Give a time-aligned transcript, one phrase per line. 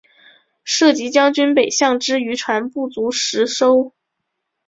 [0.63, 3.93] 设籍将军北港之渔船不足十艘。